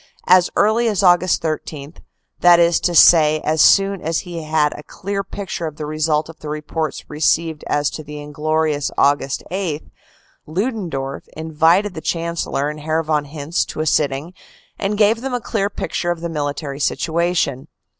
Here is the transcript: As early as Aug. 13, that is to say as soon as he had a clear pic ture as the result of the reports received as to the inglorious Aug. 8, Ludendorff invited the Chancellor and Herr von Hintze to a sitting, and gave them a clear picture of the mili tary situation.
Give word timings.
As 0.25 0.49
early 0.55 0.87
as 0.87 1.01
Aug. 1.03 1.21
13, 1.29 1.93
that 2.39 2.59
is 2.59 2.79
to 2.79 2.95
say 2.95 3.39
as 3.41 3.61
soon 3.61 4.01
as 4.01 4.21
he 4.21 4.41
had 4.41 4.73
a 4.73 4.81
clear 4.81 5.23
pic 5.23 5.47
ture 5.49 5.67
as 5.67 5.75
the 5.75 5.85
result 5.85 6.27
of 6.27 6.39
the 6.39 6.49
reports 6.49 7.07
received 7.07 7.63
as 7.67 7.91
to 7.91 8.03
the 8.03 8.19
inglorious 8.19 8.89
Aug. 8.97 9.21
8, 9.51 9.83
Ludendorff 10.47 11.27
invited 11.37 11.93
the 11.93 12.01
Chancellor 12.01 12.67
and 12.67 12.79
Herr 12.79 13.03
von 13.03 13.25
Hintze 13.25 13.63
to 13.67 13.79
a 13.79 13.85
sitting, 13.85 14.33
and 14.79 14.97
gave 14.97 15.21
them 15.21 15.35
a 15.35 15.39
clear 15.39 15.69
picture 15.69 16.09
of 16.09 16.21
the 16.21 16.29
mili 16.29 16.55
tary 16.55 16.79
situation. 16.79 17.67